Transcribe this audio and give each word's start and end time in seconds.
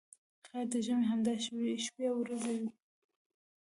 خیر 0.47 0.65
د 0.73 0.75
ژمي 0.85 1.05
همدا 1.11 1.33
شپې 1.85 2.05
او 2.11 2.17
ورځې 2.21 2.53
وې. 2.61 2.69